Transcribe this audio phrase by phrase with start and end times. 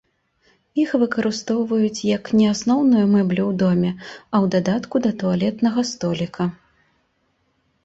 [0.83, 3.91] Іх выкарыстоўваюць як не асноўную мэблю ў доме,
[4.33, 6.51] а ў дадатку да туалетнага століка.